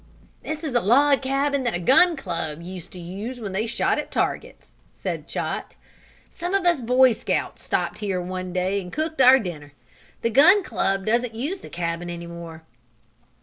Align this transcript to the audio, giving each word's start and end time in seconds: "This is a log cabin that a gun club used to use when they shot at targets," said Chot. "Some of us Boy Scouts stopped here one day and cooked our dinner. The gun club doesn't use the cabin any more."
"This 0.41 0.63
is 0.63 0.73
a 0.73 0.81
log 0.81 1.21
cabin 1.21 1.61
that 1.63 1.75
a 1.75 1.79
gun 1.79 2.15
club 2.15 2.59
used 2.63 2.91
to 2.93 2.99
use 2.99 3.39
when 3.39 3.51
they 3.51 3.67
shot 3.67 3.99
at 3.99 4.09
targets," 4.09 4.77
said 4.95 5.27
Chot. 5.27 5.75
"Some 6.31 6.55
of 6.55 6.65
us 6.65 6.81
Boy 6.81 7.11
Scouts 7.13 7.61
stopped 7.61 7.99
here 7.99 8.19
one 8.19 8.51
day 8.51 8.81
and 8.81 8.91
cooked 8.91 9.21
our 9.21 9.37
dinner. 9.37 9.73
The 10.23 10.31
gun 10.31 10.63
club 10.63 11.05
doesn't 11.05 11.35
use 11.35 11.59
the 11.59 11.69
cabin 11.69 12.09
any 12.09 12.25
more." 12.25 12.63